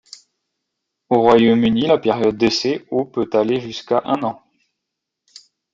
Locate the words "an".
4.23-4.41